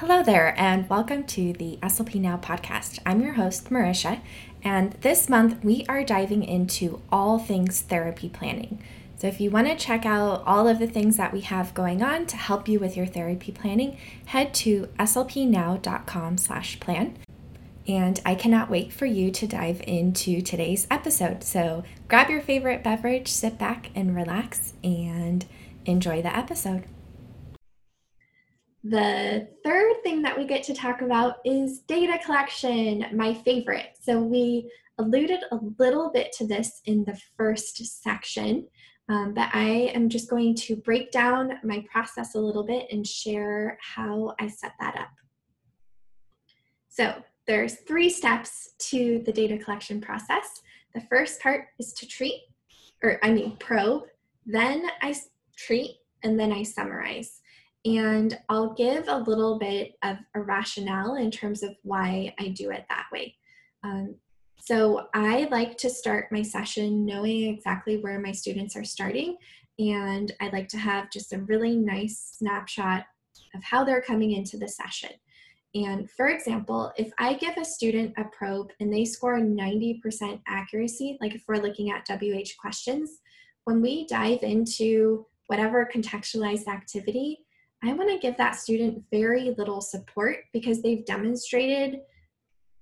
[0.00, 3.00] Hello there, and welcome to the SLP Now podcast.
[3.04, 4.22] I'm your host, Marisha,
[4.64, 8.82] and this month we are diving into all things therapy planning.
[9.18, 12.02] So, if you want to check out all of the things that we have going
[12.02, 17.18] on to help you with your therapy planning, head to slpnow.com/plan.
[17.86, 21.44] And I cannot wait for you to dive into today's episode.
[21.44, 25.44] So, grab your favorite beverage, sit back and relax, and
[25.84, 26.84] enjoy the episode.
[28.82, 33.90] The third thing that we get to talk about is data collection, my favorite.
[34.00, 38.66] So, we alluded a little bit to this in the first section,
[39.10, 43.06] um, but I am just going to break down my process a little bit and
[43.06, 45.10] share how I set that up.
[46.88, 50.62] So, there's three steps to the data collection process.
[50.94, 52.44] The first part is to treat,
[53.02, 54.04] or I mean, probe,
[54.46, 55.14] then I
[55.56, 57.39] treat, and then I summarize.
[57.84, 62.70] And I'll give a little bit of a rationale in terms of why I do
[62.70, 63.34] it that way.
[63.82, 64.16] Um,
[64.60, 69.36] so I like to start my session knowing exactly where my students are starting.
[69.78, 73.06] And I like to have just a really nice snapshot
[73.54, 75.10] of how they're coming into the session.
[75.74, 81.16] And for example, if I give a student a probe and they score 90% accuracy,
[81.20, 83.20] like if we're looking at WH questions,
[83.64, 87.46] when we dive into whatever contextualized activity,
[87.82, 92.00] I want to give that student very little support because they've demonstrated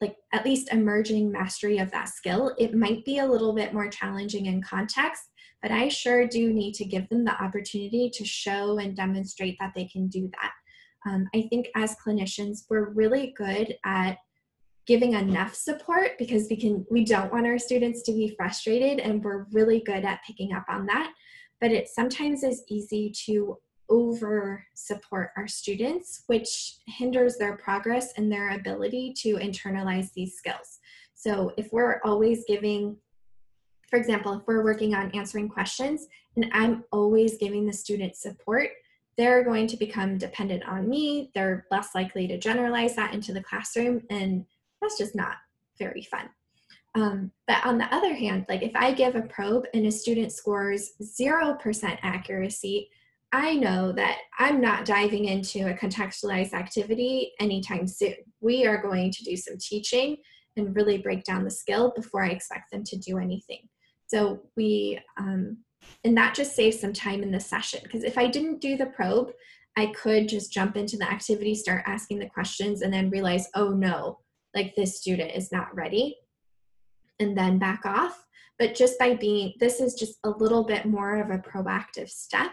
[0.00, 2.54] like at least emerging mastery of that skill.
[2.58, 5.30] It might be a little bit more challenging in context,
[5.62, 9.72] but I sure do need to give them the opportunity to show and demonstrate that
[9.76, 10.52] they can do that.
[11.08, 14.18] Um, I think as clinicians, we're really good at
[14.86, 19.22] giving enough support because we can we don't want our students to be frustrated and
[19.22, 21.12] we're really good at picking up on that
[21.60, 23.56] but it sometimes is easy to
[23.92, 30.80] over support our students, which hinders their progress and their ability to internalize these skills.
[31.14, 32.96] So if we're always giving,
[33.88, 38.70] for example, if we're working on answering questions and I'm always giving the student support,
[39.18, 41.30] they're going to become dependent on me.
[41.34, 44.46] They're less likely to generalize that into the classroom, and
[44.80, 45.36] that's just not
[45.78, 46.30] very fun.
[46.94, 50.32] Um, but on the other hand, like if I give a probe and a student
[50.32, 52.88] scores 0% accuracy,
[53.32, 58.14] I know that I'm not diving into a contextualized activity anytime soon.
[58.40, 60.18] We are going to do some teaching
[60.56, 63.68] and really break down the skill before I expect them to do anything.
[64.06, 65.58] So we, um,
[66.04, 68.86] and that just saves some time in the session because if I didn't do the
[68.86, 69.32] probe,
[69.76, 73.70] I could just jump into the activity, start asking the questions, and then realize, oh
[73.70, 74.18] no,
[74.54, 76.18] like this student is not ready,
[77.18, 78.26] and then back off.
[78.58, 82.52] But just by being, this is just a little bit more of a proactive step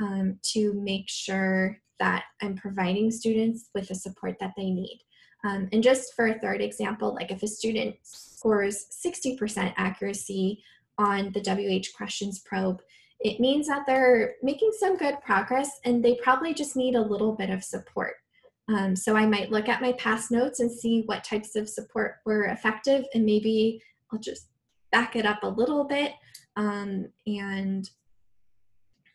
[0.00, 5.00] um, to make sure that I'm providing students with the support that they need.
[5.44, 10.62] Um, and just for a third example, like if a student scores 60% accuracy
[10.98, 12.80] on the WH questions probe,
[13.20, 17.32] it means that they're making some good progress and they probably just need a little
[17.32, 18.14] bit of support.
[18.68, 22.16] Um, so I might look at my past notes and see what types of support
[22.26, 23.82] were effective and maybe
[24.12, 24.48] I'll just
[24.92, 26.12] back it up a little bit
[26.56, 27.88] um, and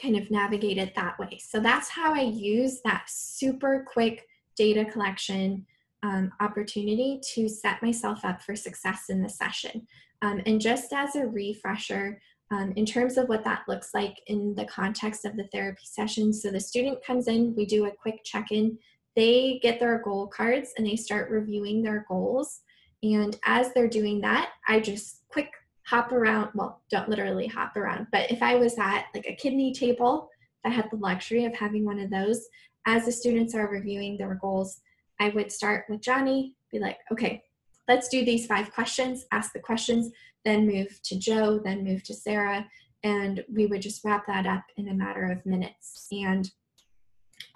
[0.00, 1.38] kind of navigate it that way.
[1.42, 5.66] So that's how I use that super quick data collection
[6.02, 9.86] um, opportunity to set myself up for success in the session.
[10.22, 14.54] Um, and just as a refresher, um, in terms of what that looks like in
[14.54, 18.20] the context of the therapy session, so the student comes in, we do a quick
[18.24, 18.78] check in,
[19.16, 22.60] they get their goal cards and they start reviewing their goals.
[23.02, 25.50] And as they're doing that, I just quick
[25.86, 29.72] hop around well don't literally hop around but if i was at like a kidney
[29.72, 30.28] table
[30.64, 32.46] i had the luxury of having one of those
[32.86, 34.80] as the students are reviewing their goals
[35.20, 37.42] i would start with johnny be like okay
[37.88, 40.10] let's do these five questions ask the questions
[40.44, 42.66] then move to joe then move to sarah
[43.04, 46.08] and we would just wrap that up in a matter of minutes.
[46.10, 46.50] And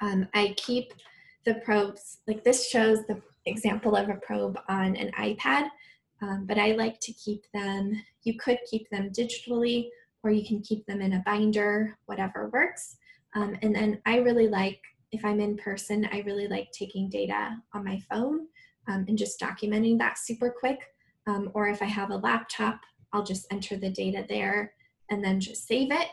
[0.00, 0.92] um, i keep
[1.44, 5.68] the probes like this shows the example of a probe on an ipad
[6.22, 7.92] um, but I like to keep them,
[8.24, 9.88] you could keep them digitally
[10.22, 12.96] or you can keep them in a binder, whatever works.
[13.34, 14.80] Um, and then I really like,
[15.12, 18.46] if I'm in person, I really like taking data on my phone
[18.88, 20.80] um, and just documenting that super quick.
[21.26, 22.80] Um, or if I have a laptop,
[23.12, 24.72] I'll just enter the data there
[25.10, 26.08] and then just save it.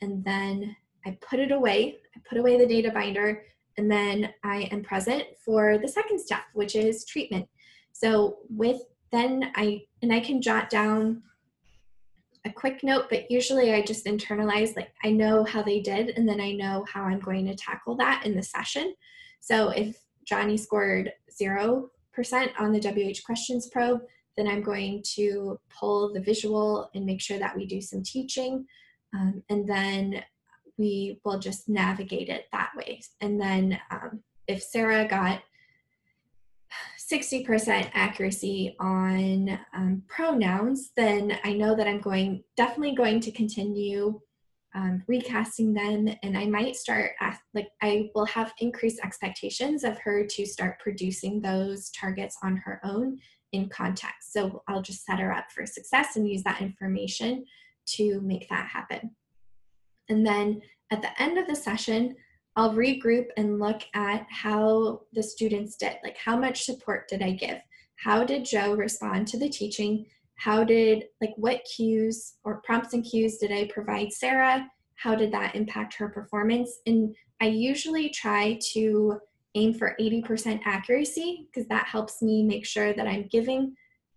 [0.00, 0.76] And then
[1.06, 3.44] I put it away, I put away the data binder,
[3.78, 7.46] and then I am present for the second step, which is treatment.
[7.92, 8.80] So with
[9.12, 11.22] then I, and I can jot down
[12.44, 16.28] a quick note, but usually I just internalize, like, I know how they did, and
[16.28, 18.94] then I know how I'm going to tackle that in the session.
[19.40, 21.88] So if Johnny scored 0%
[22.58, 24.02] on the WH questions probe,
[24.36, 28.66] then I'm going to pull the visual and make sure that we do some teaching.
[29.14, 30.22] Um, and then
[30.78, 33.00] we will just navigate it that way.
[33.20, 35.40] And then um, if Sarah got
[37.10, 44.20] 60% accuracy on um, pronouns, then I know that I'm going definitely going to continue
[44.74, 47.12] um, recasting them and I might start
[47.54, 52.80] like I will have increased expectations of her to start producing those targets on her
[52.84, 53.18] own
[53.52, 54.32] in context.
[54.32, 57.44] So I'll just set her up for success and use that information
[57.94, 59.12] to make that happen.
[60.10, 60.60] And then
[60.90, 62.16] at the end of the session,
[62.56, 65.96] I'll regroup and look at how the students did.
[66.02, 67.58] Like, how much support did I give?
[67.96, 70.06] How did Joe respond to the teaching?
[70.36, 74.70] How did, like, what cues or prompts and cues did I provide Sarah?
[74.96, 76.78] How did that impact her performance?
[76.86, 79.20] And I usually try to
[79.54, 83.74] aim for 80% accuracy because that helps me make sure that I'm giving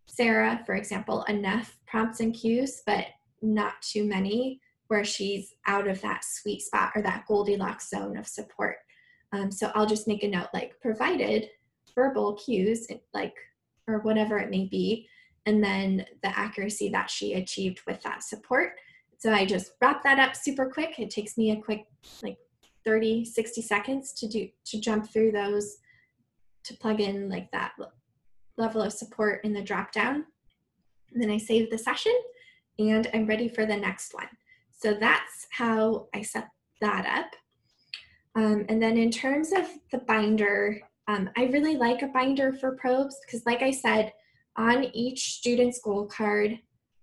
[0.08, 3.06] Sarah, for example, enough prompts and cues, but
[3.42, 4.60] not too many
[4.90, 8.78] where she's out of that sweet spot or that Goldilocks zone of support.
[9.32, 11.48] Um, so I'll just make a note like provided
[11.96, 13.36] verbal cues, like,
[13.88, 15.08] or whatever it may be,
[15.46, 18.74] and then the accuracy that she achieved with that support.
[19.20, 21.00] So I just wrap that up super quick.
[21.00, 21.86] It takes me a quick,
[22.24, 22.38] like
[22.84, 25.78] 30, 60 seconds to do, to jump through those,
[26.64, 27.74] to plug in like that
[28.58, 30.26] level of support in the drop down.
[31.14, 32.14] And then I save the session
[32.80, 34.30] and I'm ready for the next one.
[34.82, 36.48] So that's how I set
[36.82, 37.36] that up.
[38.36, 42.78] Um, and then in terms of the binder, um, I really like a binder for
[42.78, 44.14] probes because like I said,
[44.56, 46.58] on each student's goal card,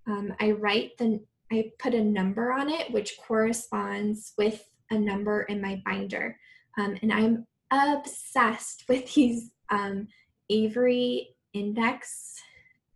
[0.06, 1.20] um, I write the,
[1.52, 6.38] I put a number on it which corresponds with a number in my binder.
[6.78, 10.08] Um, and I'm obsessed with these um,
[10.48, 12.34] Avery index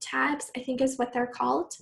[0.00, 1.74] tabs, I think is what they're called.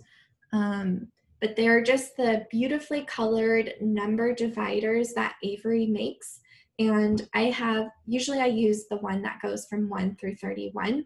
[0.53, 1.09] Um,
[1.41, 6.41] but they're just the beautifully colored number dividers that Avery makes.
[6.79, 11.05] And I have, usually I use the one that goes from 1 through 31.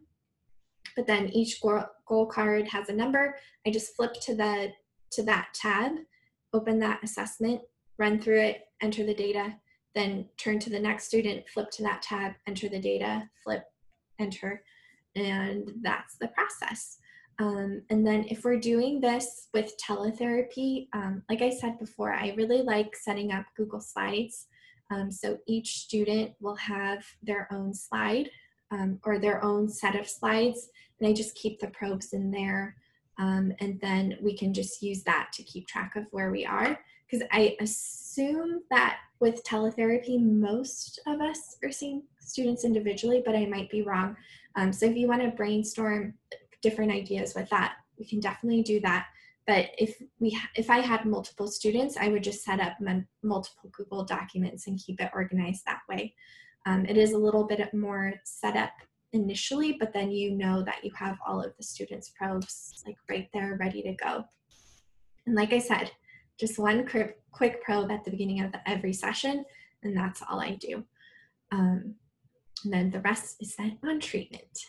[0.97, 3.37] But then each goal card has a number.
[3.67, 4.73] I just flip to the
[5.13, 5.93] to that tab,
[6.55, 7.61] open that assessment,
[7.99, 9.55] run through it, enter the data,
[9.95, 13.65] then turn to the next student, flip to that tab, enter the data, flip,
[14.19, 14.63] enter,
[15.15, 16.99] and that's the process.
[17.39, 22.35] Um, and then if we're doing this with teletherapy, um, like I said before, I
[22.37, 24.47] really like setting up Google Slides.
[24.91, 28.31] Um, so each student will have their own slide
[28.71, 30.69] um, or their own set of slides,
[31.01, 32.77] and I just keep the probes in there.
[33.19, 36.79] Um, and then we can just use that to keep track of where we are.
[37.07, 43.47] Because I assume that with teletherapy, most of us are seeing students individually, but I
[43.47, 44.17] might be wrong.
[44.57, 46.15] Um, so if you want to brainstorm
[46.63, 49.07] different ideas with that, we can definitely do that.
[49.47, 52.75] But if we, if I had multiple students, I would just set up
[53.23, 56.15] multiple Google documents and keep it organized that way.
[56.65, 58.71] Um, it is a little bit more set up
[59.13, 63.29] initially, but then you know that you have all of the students' probes like right
[63.35, 64.25] there ready to go.
[65.27, 65.91] And like I said,
[66.39, 69.45] just one quick probe at the beginning of the, every session,
[69.83, 70.85] and that's all I do.
[71.51, 71.97] Um,
[72.65, 74.67] and then the rest is then on treatment.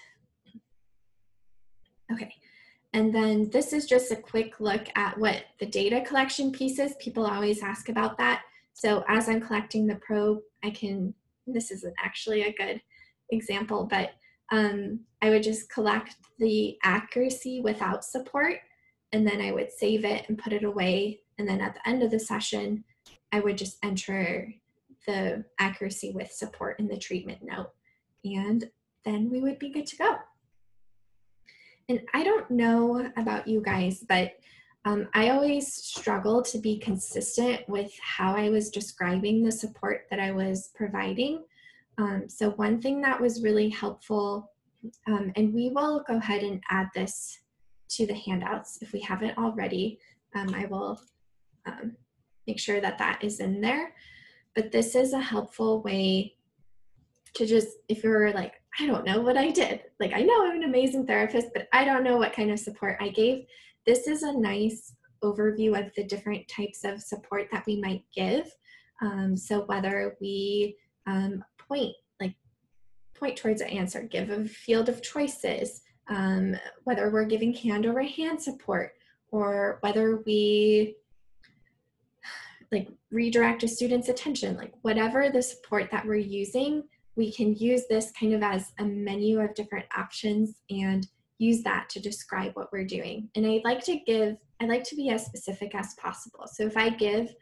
[2.14, 2.34] Okay,
[2.94, 7.26] and then this is just a quick look at what the data collection pieces, people
[7.26, 8.44] always ask about that.
[8.74, 11.14] So as I'm collecting the probe, I can,
[11.48, 12.82] this isn't actually a good
[13.32, 14.12] example, but
[14.52, 18.58] um, I would just collect the accuracy without support,
[19.12, 21.22] and then I would save it and put it away.
[21.38, 22.84] And then at the end of the session,
[23.32, 24.54] I would just enter
[25.08, 27.72] the accuracy with support in the treatment note.
[28.24, 28.70] And
[29.04, 30.16] then we would be good to go.
[31.90, 34.34] And I don't know about you guys, but
[34.86, 40.20] um, I always struggle to be consistent with how I was describing the support that
[40.20, 41.44] I was providing.
[41.98, 44.52] Um, so one thing that was really helpful,
[45.08, 47.40] um, and we will go ahead and add this
[47.90, 50.00] to the handouts if we haven't already.
[50.36, 51.00] Um, I will
[51.66, 51.96] um,
[52.48, 53.94] make sure that that is in there.
[54.56, 56.36] But this is a helpful way
[57.36, 59.82] to just, if you're like, I don't know what I did.
[60.00, 62.98] Like, I know I'm an amazing therapist, but I don't know what kind of support
[63.00, 63.46] I gave.
[63.86, 68.52] This is a nice overview of the different types of support that we might give.
[69.02, 70.78] Um, so whether we
[71.08, 72.36] um, point, like
[73.14, 78.02] point towards an answer, give a field of choices, um, whether we're giving hand over
[78.02, 78.94] hand support,
[79.32, 80.96] or whether we
[82.72, 86.84] like redirect a student's attention, like whatever the support that we're using,
[87.16, 91.90] we can use this kind of as a menu of different options and use that
[91.90, 93.30] to describe what we're doing.
[93.36, 96.46] And I'd like to give, I'd like to be as specific as possible.
[96.48, 97.36] So if I give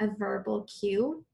[0.00, 1.24] a verbal cue,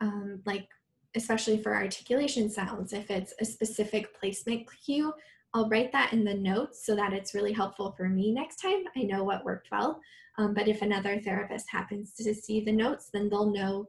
[0.00, 0.68] um, like
[1.14, 5.12] especially for articulation sounds, if it's a specific placement cue,
[5.54, 8.84] I'll write that in the notes so that it's really helpful for me next time.
[8.94, 10.00] I know what worked well.
[10.38, 13.88] Um, but if another therapist happens to see the notes, then they'll know.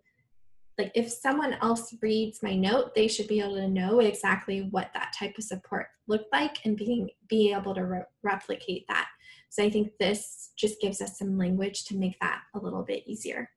[0.77, 4.91] Like if someone else reads my note, they should be able to know exactly what
[4.93, 9.07] that type of support looked like and being be able to re- replicate that.
[9.50, 13.03] So I think this just gives us some language to make that a little bit
[13.07, 13.50] easier.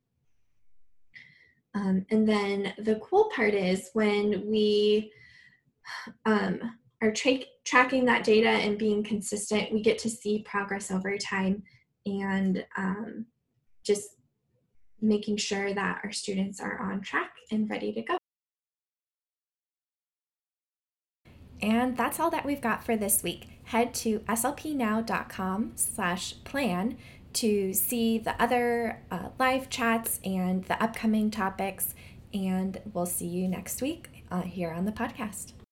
[1.75, 5.13] Um, and then the cool part is when we
[6.25, 6.59] um,
[7.03, 11.63] are tra- tracking that data and being consistent, we get to see progress over time
[12.07, 13.27] and um,
[13.85, 14.17] just
[15.01, 18.17] making sure that our students are on track and ready to go.
[21.63, 23.49] And that's all that we've got for this week.
[23.65, 26.97] Head to slpnow.com slash plan
[27.35, 31.95] to see the other uh, live chats and the upcoming topics.
[32.33, 35.53] And we'll see you next week uh, here on the podcast.